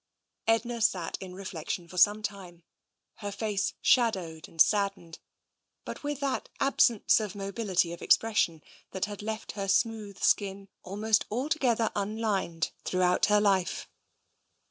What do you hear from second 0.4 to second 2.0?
Edna sat in reflection for